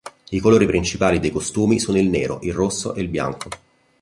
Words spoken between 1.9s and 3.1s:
il nero, il rosso e il